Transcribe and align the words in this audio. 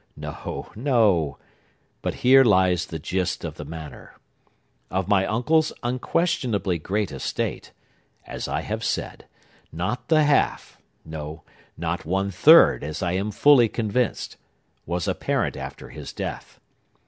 No, 0.17 0.71
no! 0.75 1.37
But 2.01 2.15
here 2.25 2.43
lies 2.43 2.87
the 2.87 2.97
gist 2.97 3.43
of 3.45 3.53
the 3.57 3.63
matter. 3.65 4.15
Of 4.89 5.07
my 5.07 5.27
uncle's 5.27 5.71
unquestionably 5.83 6.79
great 6.79 7.11
estate, 7.11 7.71
as 8.25 8.47
I 8.47 8.61
have 8.61 8.83
said, 8.83 9.25
not 9.71 10.07
the 10.07 10.23
half—no, 10.23 11.43
not 11.77 12.03
one 12.03 12.31
third, 12.31 12.83
as 12.83 13.03
I 13.03 13.11
am 13.11 13.29
fully 13.29 13.69
convinced—was 13.69 15.07
apparent 15.07 15.55
after 15.55 15.89
his 15.89 16.13
death. 16.13 16.59